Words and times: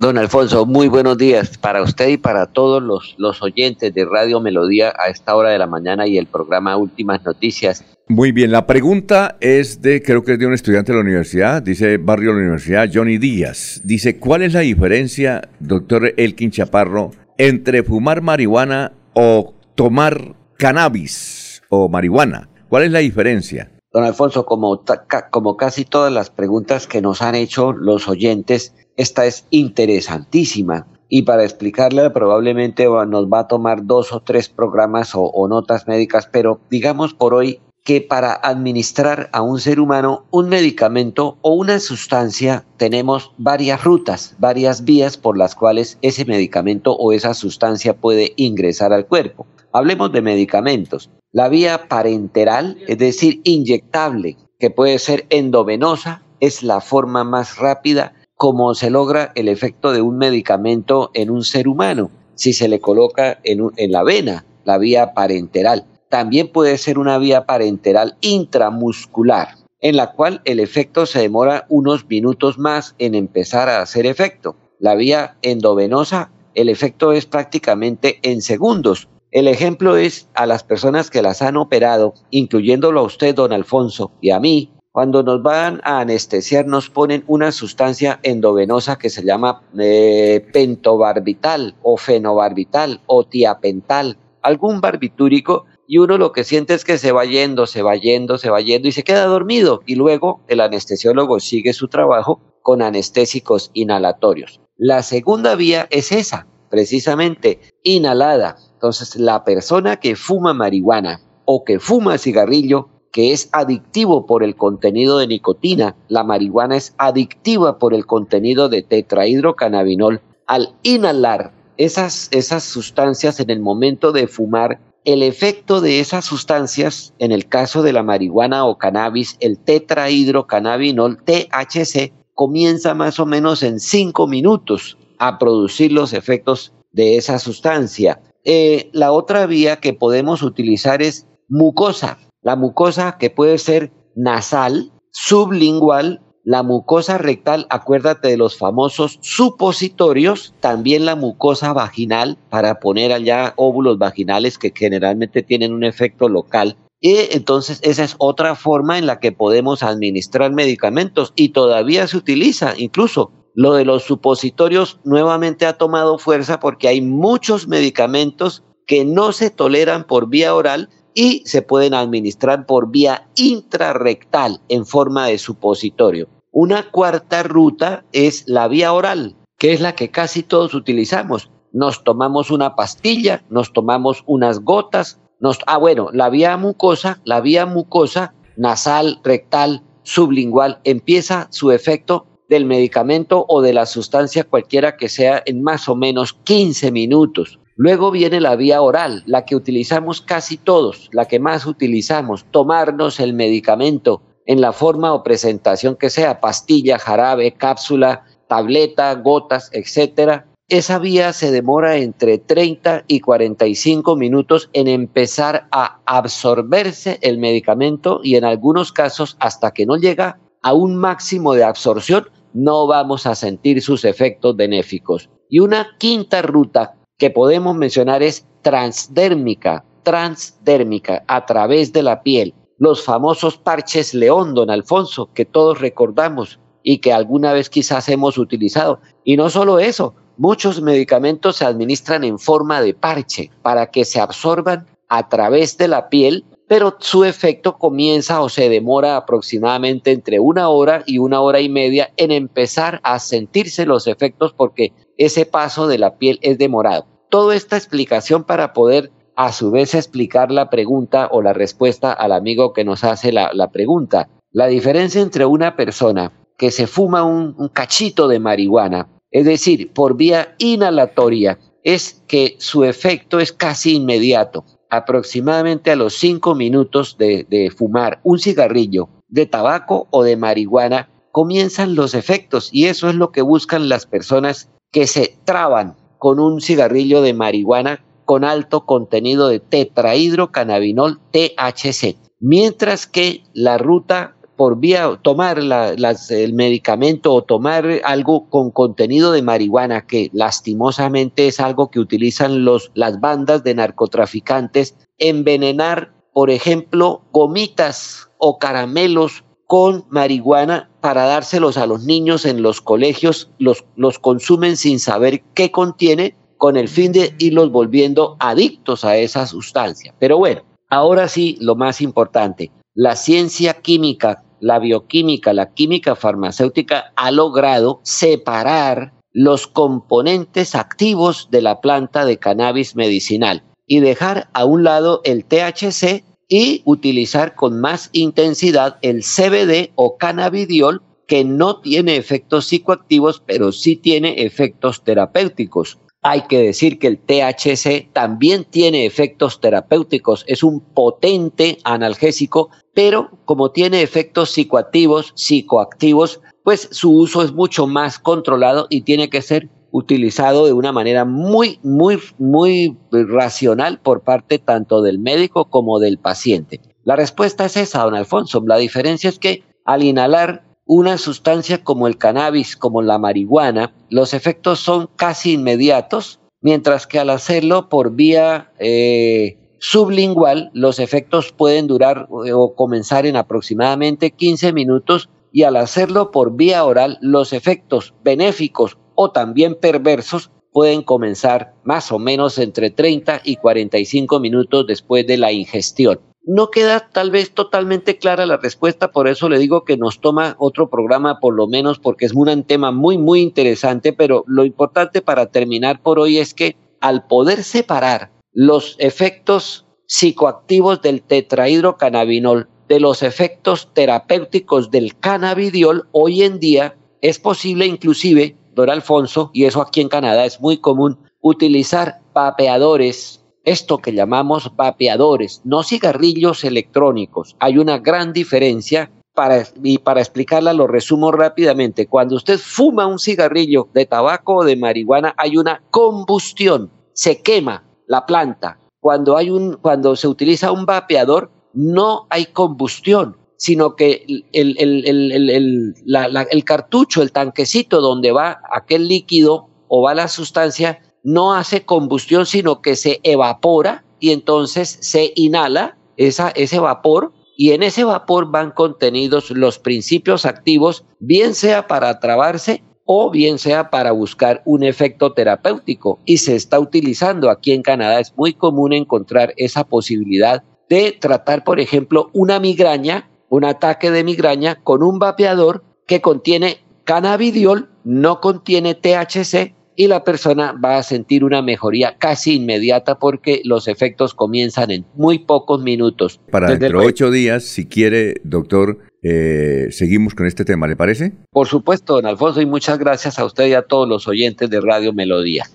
Don 0.00 0.16
Alfonso, 0.16 0.64
muy 0.64 0.88
buenos 0.88 1.18
días 1.18 1.58
para 1.58 1.82
usted 1.82 2.08
y 2.08 2.16
para 2.16 2.46
todos 2.46 2.82
los, 2.82 3.14
los 3.18 3.42
oyentes 3.42 3.92
de 3.92 4.06
Radio 4.06 4.40
Melodía 4.40 4.94
a 4.98 5.10
esta 5.10 5.36
hora 5.36 5.50
de 5.50 5.58
la 5.58 5.66
mañana 5.66 6.06
y 6.06 6.16
el 6.16 6.24
programa 6.24 6.74
Últimas 6.78 7.22
Noticias. 7.22 7.84
Muy 8.08 8.32
bien, 8.32 8.50
la 8.50 8.66
pregunta 8.66 9.36
es 9.40 9.82
de, 9.82 10.00
creo 10.02 10.24
que 10.24 10.32
es 10.32 10.38
de 10.38 10.46
un 10.46 10.54
estudiante 10.54 10.92
de 10.92 10.96
la 10.96 11.02
universidad, 11.02 11.62
dice 11.62 11.98
Barrio 11.98 12.30
de 12.30 12.36
la 12.36 12.40
Universidad, 12.44 12.88
Johnny 12.90 13.18
Díaz. 13.18 13.82
Dice, 13.84 14.18
¿cuál 14.18 14.40
es 14.40 14.54
la 14.54 14.60
diferencia, 14.60 15.50
doctor 15.58 16.14
Elkin 16.16 16.50
Chaparro, 16.50 17.10
entre 17.36 17.82
fumar 17.82 18.22
marihuana 18.22 18.92
o 19.12 19.52
tomar 19.74 20.34
cannabis 20.56 21.60
o 21.68 21.90
marihuana? 21.90 22.48
¿Cuál 22.70 22.84
es 22.84 22.90
la 22.90 23.00
diferencia? 23.00 23.70
Don 23.92 24.04
Alfonso, 24.04 24.46
como, 24.46 24.82
como 25.30 25.56
casi 25.58 25.84
todas 25.84 26.10
las 26.10 26.30
preguntas 26.30 26.86
que 26.86 27.02
nos 27.02 27.20
han 27.20 27.34
hecho 27.34 27.72
los 27.72 28.08
oyentes, 28.08 28.74
esta 29.00 29.24
es 29.24 29.46
interesantísima 29.48 30.86
y 31.08 31.22
para 31.22 31.44
explicarla 31.44 32.12
probablemente 32.12 32.84
nos 32.84 33.26
va 33.28 33.40
a 33.40 33.48
tomar 33.48 33.86
dos 33.86 34.12
o 34.12 34.20
tres 34.20 34.50
programas 34.50 35.12
o, 35.14 35.48
notas 35.48 35.88
médicas, 35.88 36.28
pero 36.30 36.60
digamos 36.70 37.14
por 37.14 37.32
hoy 37.32 37.60
que 37.82 38.02
para 38.02 38.34
administrar 38.34 39.30
a 39.32 39.40
un 39.40 39.58
ser 39.58 39.80
humano 39.80 40.26
un 40.30 40.50
medicamento 40.50 41.38
o 41.40 41.54
una 41.54 41.80
sustancia 41.80 42.66
tenemos 42.76 43.32
varias 43.38 43.82
rutas, 43.84 44.36
varias 44.38 44.84
vías 44.84 45.16
por 45.16 45.38
las 45.38 45.54
cuales 45.54 45.96
ese 46.02 46.26
medicamento 46.26 46.94
o 46.94 47.12
esa 47.12 47.32
sustancia 47.32 47.96
puede 47.96 48.34
ingresar 48.36 48.92
al 48.92 49.06
cuerpo. 49.06 49.46
Hablemos 49.72 50.12
de 50.12 50.20
medicamentos. 50.20 51.08
La 51.32 51.48
vía 51.48 51.88
parenteral, 51.88 52.76
es 52.86 52.98
decir, 52.98 53.40
inyectable, 53.44 54.36
que 54.58 54.68
puede 54.68 54.98
ser 54.98 55.24
endovenosa, 55.30 56.22
es 56.40 56.62
la 56.62 56.82
forma 56.82 57.24
más 57.24 57.56
rápida 57.56 58.12
cómo 58.40 58.74
se 58.74 58.88
logra 58.88 59.32
el 59.34 59.48
efecto 59.48 59.92
de 59.92 60.00
un 60.00 60.16
medicamento 60.16 61.10
en 61.12 61.28
un 61.28 61.44
ser 61.44 61.68
humano, 61.68 62.10
si 62.36 62.54
se 62.54 62.68
le 62.68 62.80
coloca 62.80 63.38
en, 63.44 63.68
en 63.76 63.92
la 63.92 64.02
vena, 64.02 64.46
la 64.64 64.78
vía 64.78 65.12
parenteral. 65.12 65.84
También 66.08 66.48
puede 66.48 66.78
ser 66.78 66.98
una 66.98 67.18
vía 67.18 67.44
parenteral 67.44 68.16
intramuscular, 68.22 69.56
en 69.82 69.94
la 69.96 70.12
cual 70.12 70.40
el 70.46 70.58
efecto 70.58 71.04
se 71.04 71.20
demora 71.20 71.66
unos 71.68 72.08
minutos 72.08 72.58
más 72.58 72.94
en 72.98 73.14
empezar 73.14 73.68
a 73.68 73.82
hacer 73.82 74.06
efecto. 74.06 74.56
La 74.78 74.94
vía 74.94 75.36
endovenosa, 75.42 76.30
el 76.54 76.70
efecto 76.70 77.12
es 77.12 77.26
prácticamente 77.26 78.20
en 78.22 78.40
segundos. 78.40 79.10
El 79.32 79.48
ejemplo 79.48 79.98
es 79.98 80.30
a 80.32 80.46
las 80.46 80.64
personas 80.64 81.10
que 81.10 81.20
las 81.20 81.42
han 81.42 81.58
operado, 81.58 82.14
incluyéndolo 82.30 83.00
a 83.00 83.04
usted, 83.04 83.34
don 83.34 83.52
Alfonso, 83.52 84.12
y 84.22 84.30
a 84.30 84.40
mí, 84.40 84.72
cuando 84.92 85.22
nos 85.22 85.42
van 85.42 85.80
a 85.84 86.00
anestesiar 86.00 86.66
nos 86.66 86.90
ponen 86.90 87.24
una 87.26 87.52
sustancia 87.52 88.18
endovenosa 88.22 88.98
que 88.98 89.10
se 89.10 89.22
llama 89.22 89.62
eh, 89.78 90.44
pentobarbital 90.52 91.76
o 91.82 91.96
fenobarbital 91.96 93.00
o 93.06 93.24
tiapental, 93.24 94.18
algún 94.42 94.80
barbitúrico 94.80 95.66
y 95.86 95.98
uno 95.98 96.18
lo 96.18 96.32
que 96.32 96.44
siente 96.44 96.74
es 96.74 96.84
que 96.84 96.98
se 96.98 97.12
va 97.12 97.24
yendo, 97.24 97.66
se 97.66 97.82
va 97.82 97.96
yendo, 97.96 98.38
se 98.38 98.50
va 98.50 98.60
yendo 98.60 98.88
y 98.88 98.92
se 98.92 99.04
queda 99.04 99.26
dormido 99.26 99.80
y 99.86 99.94
luego 99.94 100.40
el 100.48 100.60
anestesiólogo 100.60 101.40
sigue 101.40 101.72
su 101.72 101.88
trabajo 101.88 102.40
con 102.62 102.82
anestésicos 102.82 103.70
inhalatorios. 103.74 104.60
La 104.76 105.02
segunda 105.02 105.54
vía 105.54 105.86
es 105.90 106.12
esa, 106.12 106.46
precisamente 106.68 107.60
inhalada. 107.82 108.56
Entonces 108.74 109.16
la 109.16 109.44
persona 109.44 109.96
que 109.96 110.16
fuma 110.16 110.54
marihuana 110.54 111.20
o 111.44 111.64
que 111.64 111.78
fuma 111.78 112.18
cigarrillo 112.18 112.99
que 113.12 113.32
es 113.32 113.48
adictivo 113.52 114.26
por 114.26 114.42
el 114.42 114.56
contenido 114.56 115.18
de 115.18 115.26
nicotina. 115.26 115.96
La 116.08 116.24
marihuana 116.24 116.76
es 116.76 116.94
adictiva 116.98 117.78
por 117.78 117.94
el 117.94 118.06
contenido 118.06 118.68
de 118.68 118.82
tetrahidrocannabinol. 118.82 120.20
Al 120.46 120.74
inhalar 120.82 121.52
esas, 121.76 122.28
esas 122.32 122.64
sustancias 122.64 123.40
en 123.40 123.50
el 123.50 123.60
momento 123.60 124.12
de 124.12 124.26
fumar, 124.26 124.80
el 125.04 125.22
efecto 125.22 125.80
de 125.80 126.00
esas 126.00 126.26
sustancias, 126.26 127.14
en 127.18 127.32
el 127.32 127.48
caso 127.48 127.82
de 127.82 127.92
la 127.92 128.02
marihuana 128.02 128.66
o 128.66 128.76
cannabis, 128.76 129.36
el 129.40 129.58
tetrahidrocannabinol, 129.58 131.22
THC, 131.24 132.12
comienza 132.34 132.94
más 132.94 133.18
o 133.18 133.26
menos 133.26 133.62
en 133.62 133.80
cinco 133.80 134.26
minutos 134.26 134.98
a 135.18 135.38
producir 135.38 135.92
los 135.92 136.12
efectos 136.12 136.72
de 136.92 137.16
esa 137.16 137.38
sustancia. 137.38 138.20
Eh, 138.44 138.88
la 138.92 139.12
otra 139.12 139.46
vía 139.46 139.76
que 139.76 139.92
podemos 139.92 140.42
utilizar 140.42 141.02
es 141.02 141.26
mucosa. 141.48 142.18
La 142.42 142.56
mucosa 142.56 143.18
que 143.18 143.28
puede 143.28 143.58
ser 143.58 143.92
nasal, 144.16 144.92
sublingual, 145.10 146.22
la 146.42 146.62
mucosa 146.62 147.18
rectal, 147.18 147.66
acuérdate 147.68 148.28
de 148.28 148.38
los 148.38 148.56
famosos 148.56 149.18
supositorios, 149.20 150.54
también 150.60 151.04
la 151.04 151.16
mucosa 151.16 151.74
vaginal 151.74 152.38
para 152.48 152.80
poner 152.80 153.12
allá 153.12 153.52
óvulos 153.56 153.98
vaginales 153.98 154.56
que 154.56 154.72
generalmente 154.74 155.42
tienen 155.42 155.74
un 155.74 155.84
efecto 155.84 156.30
local. 156.30 156.78
Y 156.98 157.16
entonces 157.32 157.78
esa 157.82 158.04
es 158.04 158.14
otra 158.18 158.54
forma 158.54 158.96
en 158.96 159.06
la 159.06 159.20
que 159.20 159.32
podemos 159.32 159.82
administrar 159.82 160.50
medicamentos 160.50 161.34
y 161.36 161.50
todavía 161.50 162.06
se 162.06 162.16
utiliza 162.16 162.72
incluso. 162.78 163.32
Lo 163.54 163.74
de 163.74 163.84
los 163.84 164.04
supositorios 164.04 164.98
nuevamente 165.04 165.66
ha 165.66 165.76
tomado 165.76 166.18
fuerza 166.18 166.58
porque 166.58 166.88
hay 166.88 167.02
muchos 167.02 167.68
medicamentos 167.68 168.64
que 168.86 169.04
no 169.04 169.32
se 169.32 169.50
toleran 169.50 170.04
por 170.06 170.28
vía 170.28 170.54
oral 170.54 170.88
y 171.14 171.42
se 171.46 171.62
pueden 171.62 171.94
administrar 171.94 172.66
por 172.66 172.90
vía 172.90 173.28
intrarrectal 173.36 174.60
en 174.68 174.86
forma 174.86 175.26
de 175.26 175.38
supositorio. 175.38 176.28
Una 176.52 176.90
cuarta 176.90 177.42
ruta 177.42 178.04
es 178.12 178.44
la 178.46 178.68
vía 178.68 178.92
oral, 178.92 179.36
que 179.58 179.72
es 179.72 179.80
la 179.80 179.94
que 179.94 180.10
casi 180.10 180.42
todos 180.42 180.74
utilizamos. 180.74 181.50
Nos 181.72 182.02
tomamos 182.02 182.50
una 182.50 182.74
pastilla, 182.74 183.44
nos 183.50 183.72
tomamos 183.72 184.24
unas 184.26 184.60
gotas, 184.60 185.20
nos, 185.38 185.58
ah 185.66 185.78
bueno, 185.78 186.08
la 186.12 186.28
vía 186.28 186.56
mucosa, 186.56 187.20
la 187.24 187.40
vía 187.40 187.66
mucosa 187.66 188.34
nasal, 188.56 189.20
rectal, 189.22 189.82
sublingual 190.02 190.80
empieza 190.84 191.48
su 191.50 191.70
efecto 191.70 192.26
del 192.48 192.64
medicamento 192.64 193.46
o 193.48 193.62
de 193.62 193.72
la 193.72 193.86
sustancia 193.86 194.44
cualquiera 194.44 194.96
que 194.96 195.08
sea 195.08 195.42
en 195.46 195.62
más 195.62 195.88
o 195.88 195.94
menos 195.94 196.32
15 196.44 196.90
minutos. 196.90 197.60
Luego 197.82 198.10
viene 198.10 198.42
la 198.42 198.56
vía 198.56 198.82
oral, 198.82 199.22
la 199.24 199.46
que 199.46 199.56
utilizamos 199.56 200.20
casi 200.20 200.58
todos, 200.58 201.08
la 201.12 201.24
que 201.24 201.38
más 201.38 201.64
utilizamos, 201.64 202.44
tomarnos 202.50 203.20
el 203.20 203.32
medicamento 203.32 204.20
en 204.44 204.60
la 204.60 204.74
forma 204.74 205.14
o 205.14 205.22
presentación 205.22 205.96
que 205.96 206.10
sea, 206.10 206.40
pastilla, 206.40 206.98
jarabe, 206.98 207.52
cápsula, 207.52 208.26
tableta, 208.48 209.14
gotas, 209.14 209.70
etcétera. 209.72 210.46
Esa 210.68 210.98
vía 210.98 211.32
se 211.32 211.50
demora 211.52 211.96
entre 211.96 212.36
30 212.36 213.04
y 213.06 213.20
45 213.20 214.14
minutos 214.14 214.68
en 214.74 214.86
empezar 214.86 215.66
a 215.72 216.02
absorberse 216.04 217.18
el 217.22 217.38
medicamento 217.38 218.20
y 218.22 218.34
en 218.34 218.44
algunos 218.44 218.92
casos 218.92 219.38
hasta 219.40 219.70
que 219.70 219.86
no 219.86 219.96
llega 219.96 220.38
a 220.60 220.74
un 220.74 220.96
máximo 220.96 221.54
de 221.54 221.64
absorción 221.64 222.28
no 222.52 222.86
vamos 222.86 223.24
a 223.24 223.34
sentir 223.34 223.80
sus 223.80 224.04
efectos 224.04 224.54
benéficos. 224.54 225.30
Y 225.48 225.60
una 225.60 225.96
quinta 225.98 226.42
ruta 226.42 226.99
que 227.20 227.30
podemos 227.30 227.76
mencionar 227.76 228.22
es 228.22 228.46
transdérmica, 228.62 229.84
transdérmica, 230.02 231.22
a 231.28 231.44
través 231.44 231.92
de 231.92 232.02
la 232.02 232.22
piel. 232.22 232.54
Los 232.78 233.04
famosos 233.04 233.58
parches 233.58 234.14
León, 234.14 234.54
don 234.54 234.70
Alfonso, 234.70 235.28
que 235.34 235.44
todos 235.44 235.80
recordamos 235.80 236.58
y 236.82 236.98
que 236.98 237.12
alguna 237.12 237.52
vez 237.52 237.68
quizás 237.68 238.08
hemos 238.08 238.38
utilizado. 238.38 239.00
Y 239.22 239.36
no 239.36 239.50
solo 239.50 239.78
eso, 239.78 240.14
muchos 240.38 240.80
medicamentos 240.80 241.56
se 241.56 241.66
administran 241.66 242.24
en 242.24 242.38
forma 242.38 242.80
de 242.80 242.94
parche 242.94 243.50
para 243.60 243.90
que 243.90 244.06
se 244.06 244.18
absorban 244.18 244.86
a 245.10 245.28
través 245.28 245.76
de 245.76 245.88
la 245.88 246.08
piel, 246.08 246.46
pero 246.68 246.96
su 247.00 247.24
efecto 247.24 247.76
comienza 247.76 248.40
o 248.40 248.48
se 248.48 248.70
demora 248.70 249.18
aproximadamente 249.18 250.12
entre 250.12 250.40
una 250.40 250.70
hora 250.70 251.02
y 251.04 251.18
una 251.18 251.42
hora 251.42 251.60
y 251.60 251.68
media 251.68 252.14
en 252.16 252.30
empezar 252.30 252.98
a 253.02 253.18
sentirse 253.18 253.84
los 253.84 254.06
efectos 254.06 254.54
porque 254.54 254.94
ese 255.18 255.44
paso 255.44 255.86
de 255.86 255.98
la 255.98 256.16
piel 256.16 256.38
es 256.40 256.56
demorado. 256.56 257.19
Toda 257.30 257.54
esta 257.54 257.76
explicación 257.76 258.42
para 258.42 258.72
poder 258.72 259.12
a 259.36 259.52
su 259.52 259.70
vez 259.70 259.94
explicar 259.94 260.50
la 260.50 260.68
pregunta 260.68 261.28
o 261.30 261.40
la 261.40 261.52
respuesta 261.52 262.12
al 262.12 262.32
amigo 262.32 262.72
que 262.72 262.84
nos 262.84 263.04
hace 263.04 263.32
la, 263.32 263.70
pregunta. 263.72 264.28
La 264.52 264.66
diferencia 264.66 265.22
entre 265.22 265.46
una 265.46 265.76
persona 265.76 266.32
que 266.58 266.70
se 266.70 266.86
fuma 266.86 267.22
un, 267.22 267.54
cachito 267.72 268.28
de 268.28 268.38
marihuana, 268.38 269.08
es 269.30 269.46
decir, 269.46 269.92
por 269.92 270.16
vía 270.16 270.56
inhalatoria, 270.58 271.58
es 271.84 272.22
que 272.26 272.56
su 272.58 272.84
efecto 272.84 273.38
es 273.38 273.52
casi 273.52 273.94
inmediato. 273.94 274.64
Aproximadamente 274.90 275.92
a 275.92 275.96
los 275.96 276.14
cinco 276.14 276.54
minutos 276.54 277.16
de, 277.16 277.46
de 277.48 277.70
fumar 277.70 278.20
un 278.24 278.40
cigarrillo 278.40 279.08
de 279.28 279.46
tabaco 279.46 280.08
o 280.10 280.24
de 280.24 280.36
marihuana, 280.36 281.08
comienzan 281.32 281.94
los 281.94 282.14
efectos 282.14 282.70
y 282.72 282.86
eso 282.86 283.08
es 283.08 283.14
lo 283.14 283.30
que 283.30 283.40
buscan 283.40 283.88
las 283.88 284.04
personas 284.04 284.68
que 284.90 285.06
se 285.06 285.38
traban 285.44 285.94
con 286.20 286.38
un 286.38 286.60
cigarrillo 286.60 287.22
de 287.22 287.32
marihuana 287.34 288.04
con 288.26 288.44
alto 288.44 288.86
contenido 288.86 289.48
de 289.48 289.58
tetrahidrocannabinol 289.58 291.18
THC, 291.32 292.16
mientras 292.38 293.08
que 293.08 293.42
la 293.54 293.76
ruta 293.78 294.36
por 294.54 294.78
vía, 294.78 295.18
tomar 295.22 295.58
el 295.58 296.52
medicamento 296.52 297.32
o 297.32 297.42
tomar 297.42 298.02
algo 298.04 298.50
con 298.50 298.70
contenido 298.70 299.32
de 299.32 299.40
marihuana, 299.40 300.06
que 300.06 300.28
lastimosamente 300.34 301.48
es 301.48 301.60
algo 301.60 301.90
que 301.90 301.98
utilizan 301.98 302.66
las 302.92 303.20
bandas 303.20 303.64
de 303.64 303.74
narcotraficantes, 303.74 304.96
envenenar, 305.16 306.12
por 306.34 306.50
ejemplo, 306.50 307.22
gomitas 307.32 308.28
o 308.36 308.58
caramelos 308.58 309.44
con 309.70 310.04
marihuana 310.10 310.90
para 311.00 311.26
dárselos 311.26 311.78
a 311.78 311.86
los 311.86 312.02
niños 312.02 312.44
en 312.44 312.60
los 312.60 312.80
colegios, 312.80 313.50
los, 313.60 313.84
los 313.94 314.18
consumen 314.18 314.76
sin 314.76 314.98
saber 314.98 315.44
qué 315.54 315.70
contiene 315.70 316.34
con 316.56 316.76
el 316.76 316.88
fin 316.88 317.12
de 317.12 317.36
irlos 317.38 317.70
volviendo 317.70 318.36
adictos 318.40 319.04
a 319.04 319.16
esa 319.16 319.46
sustancia. 319.46 320.12
Pero 320.18 320.38
bueno, 320.38 320.62
ahora 320.88 321.28
sí, 321.28 321.56
lo 321.60 321.76
más 321.76 322.00
importante, 322.00 322.72
la 322.94 323.14
ciencia 323.14 323.74
química, 323.74 324.42
la 324.58 324.80
bioquímica, 324.80 325.52
la 325.52 325.72
química 325.72 326.16
farmacéutica 326.16 327.12
ha 327.14 327.30
logrado 327.30 328.00
separar 328.02 329.12
los 329.32 329.68
componentes 329.68 330.74
activos 330.74 331.46
de 331.52 331.62
la 331.62 331.80
planta 331.80 332.24
de 332.24 332.38
cannabis 332.38 332.96
medicinal 332.96 333.62
y 333.86 334.00
dejar 334.00 334.48
a 334.52 334.64
un 334.64 334.82
lado 334.82 335.20
el 335.22 335.44
THC 335.44 336.24
y 336.50 336.82
utilizar 336.84 337.54
con 337.54 337.80
más 337.80 338.10
intensidad 338.12 338.98
el 339.00 339.22
CBD 339.22 339.92
o 339.94 340.18
cannabidiol 340.18 341.00
que 341.26 341.44
no 341.44 341.80
tiene 341.80 342.16
efectos 342.16 342.66
psicoactivos, 342.66 343.40
pero 343.46 343.70
sí 343.70 343.94
tiene 343.94 344.42
efectos 344.42 345.04
terapéuticos. 345.04 346.00
Hay 346.22 346.42
que 346.48 346.58
decir 346.58 346.98
que 346.98 347.06
el 347.06 347.18
THC 347.18 348.12
también 348.12 348.64
tiene 348.64 349.06
efectos 349.06 349.60
terapéuticos, 349.60 350.44
es 350.48 350.64
un 350.64 350.80
potente 350.80 351.78
analgésico, 351.84 352.70
pero 352.94 353.30
como 353.44 353.70
tiene 353.70 354.02
efectos 354.02 354.50
psicoactivos, 354.50 355.32
psicoactivos, 355.36 356.40
pues 356.64 356.88
su 356.90 357.12
uso 357.12 357.42
es 357.42 357.52
mucho 357.52 357.86
más 357.86 358.18
controlado 358.18 358.88
y 358.90 359.02
tiene 359.02 359.30
que 359.30 359.40
ser 359.40 359.70
utilizado 359.92 360.66
de 360.66 360.72
una 360.72 360.92
manera 360.92 361.24
muy, 361.24 361.78
muy, 361.82 362.18
muy 362.38 362.96
racional 363.10 364.00
por 364.00 364.22
parte 364.22 364.58
tanto 364.58 365.02
del 365.02 365.18
médico 365.18 365.66
como 365.66 365.98
del 365.98 366.18
paciente. 366.18 366.80
La 367.04 367.16
respuesta 367.16 367.64
es 367.64 367.76
esa, 367.76 368.04
don 368.04 368.14
Alfonso. 368.14 368.62
La 368.66 368.76
diferencia 368.76 369.28
es 369.28 369.38
que 369.38 369.64
al 369.84 370.02
inhalar 370.02 370.64
una 370.86 371.18
sustancia 371.18 371.82
como 371.82 372.06
el 372.06 372.18
cannabis, 372.18 372.76
como 372.76 373.02
la 373.02 373.18
marihuana, 373.18 373.94
los 374.08 374.34
efectos 374.34 374.80
son 374.80 375.08
casi 375.16 375.52
inmediatos, 375.52 376.40
mientras 376.60 377.06
que 377.06 377.18
al 377.18 377.30
hacerlo 377.30 377.88
por 377.88 378.12
vía 378.12 378.72
eh, 378.78 379.56
sublingual, 379.78 380.70
los 380.74 380.98
efectos 380.98 381.52
pueden 381.52 381.86
durar 381.86 382.28
o 382.30 382.74
comenzar 382.74 383.24
en 383.24 383.36
aproximadamente 383.36 384.32
15 384.32 384.72
minutos 384.72 385.30
y 385.52 385.62
al 385.62 385.76
hacerlo 385.76 386.30
por 386.30 386.56
vía 386.56 386.84
oral, 386.84 387.18
los 387.20 387.52
efectos 387.52 388.14
benéficos 388.22 388.98
o 389.14 389.30
también 389.30 389.74
perversos 389.74 390.50
pueden 390.72 391.02
comenzar 391.02 391.74
más 391.84 392.12
o 392.12 392.18
menos 392.18 392.58
entre 392.58 392.90
30 392.90 393.42
y 393.44 393.56
45 393.56 394.40
minutos 394.40 394.86
después 394.86 395.26
de 395.26 395.36
la 395.36 395.52
ingestión. 395.52 396.20
No 396.42 396.70
queda 396.70 397.10
tal 397.12 397.30
vez 397.30 397.52
totalmente 397.52 398.16
clara 398.16 398.46
la 398.46 398.56
respuesta, 398.56 399.12
por 399.12 399.28
eso 399.28 399.48
le 399.48 399.58
digo 399.58 399.84
que 399.84 399.98
nos 399.98 400.20
toma 400.20 400.56
otro 400.58 400.88
programa 400.88 401.38
por 401.38 401.54
lo 401.54 401.68
menos 401.68 401.98
porque 401.98 402.24
es 402.24 402.32
un 402.32 402.64
tema 402.64 402.92
muy 402.92 403.18
muy 403.18 403.40
interesante, 403.40 404.12
pero 404.12 404.44
lo 404.46 404.64
importante 404.64 405.20
para 405.20 405.46
terminar 405.46 406.02
por 406.02 406.18
hoy 406.18 406.38
es 406.38 406.54
que 406.54 406.76
al 407.00 407.26
poder 407.26 407.62
separar 407.62 408.30
los 408.52 408.96
efectos 408.98 409.86
psicoactivos 410.06 411.02
del 411.02 411.22
tetrahidrocannabinol 411.22 412.68
de 412.88 413.00
los 413.00 413.22
efectos 413.22 413.90
terapéuticos 413.94 414.90
del 414.90 415.16
cannabidiol, 415.18 416.08
hoy 416.10 416.42
en 416.42 416.58
día 416.58 416.96
es 417.20 417.38
posible 417.38 417.86
inclusive 417.86 418.56
don 418.74 418.90
Alfonso, 418.90 419.50
y 419.52 419.64
eso 419.64 419.80
aquí 419.80 420.00
en 420.00 420.08
Canadá 420.08 420.44
es 420.44 420.60
muy 420.60 420.78
común, 420.78 421.18
utilizar 421.40 422.20
vapeadores, 422.32 423.44
esto 423.64 423.98
que 423.98 424.12
llamamos 424.12 424.74
vapeadores, 424.76 425.60
no 425.64 425.82
cigarrillos 425.82 426.64
electrónicos. 426.64 427.56
Hay 427.60 427.78
una 427.78 427.98
gran 427.98 428.32
diferencia 428.32 429.10
para, 429.34 429.64
y 429.82 429.98
para 429.98 430.20
explicarla 430.20 430.72
lo 430.72 430.86
resumo 430.86 431.32
rápidamente. 431.32 432.06
Cuando 432.06 432.36
usted 432.36 432.58
fuma 432.58 433.06
un 433.06 433.18
cigarrillo 433.18 433.88
de 433.92 434.06
tabaco 434.06 434.56
o 434.56 434.64
de 434.64 434.76
marihuana, 434.76 435.34
hay 435.36 435.56
una 435.56 435.82
combustión, 435.90 436.90
se 437.12 437.42
quema 437.42 437.84
la 438.06 438.26
planta. 438.26 438.78
Cuando, 439.00 439.36
hay 439.36 439.50
un, 439.50 439.76
cuando 439.76 440.16
se 440.16 440.28
utiliza 440.28 440.72
un 440.72 440.84
vapeador, 440.84 441.50
no 441.72 442.26
hay 442.28 442.46
combustión, 442.46 443.36
sino 443.60 443.94
que 443.94 444.24
el, 444.54 444.74
el, 444.78 446.64
cartucho, 446.64 447.20
el 447.20 447.30
tanquecito 447.30 448.00
donde 448.00 448.32
va 448.32 448.62
aquel 448.72 449.06
líquido 449.06 449.68
o 449.86 450.00
va 450.00 450.14
la 450.14 450.28
sustancia, 450.28 451.02
no 451.22 451.52
hace 451.52 451.84
combustión, 451.84 452.46
sino 452.46 452.80
que 452.80 452.96
se 452.96 453.20
evapora 453.22 454.02
y 454.18 454.30
entonces 454.30 454.96
se 455.02 455.34
inhala 455.36 455.98
esa, 456.16 456.48
ese 456.48 456.78
vapor 456.78 457.34
y 457.54 457.72
en 457.72 457.82
ese 457.82 458.04
vapor 458.04 458.50
van 458.50 458.70
contenidos 458.70 459.50
los 459.50 459.78
principios 459.78 460.46
activos, 460.46 461.04
bien 461.18 461.54
sea 461.54 461.86
para 461.86 462.18
trabarse 462.18 462.82
o 463.04 463.30
bien 463.30 463.58
sea 463.58 463.90
para 463.90 464.12
buscar 464.12 464.62
un 464.64 464.84
efecto 464.84 465.34
terapéutico. 465.34 466.18
Y 466.24 466.38
se 466.38 466.56
está 466.56 466.80
utilizando 466.80 467.50
aquí 467.50 467.72
en 467.72 467.82
Canadá, 467.82 468.20
es 468.20 468.32
muy 468.34 468.54
común 468.54 468.94
encontrar 468.94 469.52
esa 469.58 469.84
posibilidad 469.84 470.62
de 470.88 471.12
tratar, 471.12 471.62
por 471.62 471.78
ejemplo, 471.78 472.30
una 472.32 472.58
migraña 472.58 473.29
un 473.50 473.64
ataque 473.64 474.10
de 474.10 474.24
migraña 474.24 474.76
con 474.76 475.02
un 475.02 475.18
vapeador 475.18 475.84
que 476.06 476.22
contiene 476.22 476.78
cannabidiol, 477.04 477.90
no 478.04 478.40
contiene 478.40 478.94
THC 478.94 479.74
y 479.96 480.06
la 480.06 480.24
persona 480.24 480.72
va 480.72 480.96
a 480.96 481.02
sentir 481.02 481.44
una 481.44 481.60
mejoría 481.60 482.16
casi 482.16 482.54
inmediata 482.54 483.18
porque 483.18 483.60
los 483.64 483.88
efectos 483.88 484.32
comienzan 484.32 484.90
en 484.90 485.04
muy 485.14 485.40
pocos 485.40 485.82
minutos. 485.82 486.40
Para 486.50 486.70
dentro 486.70 487.00
de 487.00 487.06
ocho 487.06 487.30
días, 487.30 487.64
si 487.64 487.86
quiere, 487.86 488.36
doctor, 488.44 488.98
eh, 489.22 489.88
seguimos 489.90 490.34
con 490.34 490.46
este 490.46 490.64
tema, 490.64 490.86
¿le 490.86 490.96
parece? 490.96 491.32
Por 491.50 491.66
supuesto, 491.66 492.14
don 492.14 492.26
Alfonso, 492.26 492.62
y 492.62 492.66
muchas 492.66 492.98
gracias 492.98 493.38
a 493.38 493.44
usted 493.44 493.66
y 493.66 493.74
a 493.74 493.82
todos 493.82 494.08
los 494.08 494.26
oyentes 494.26 494.70
de 494.70 494.80
Radio 494.80 495.12
Melodía. 495.12 495.66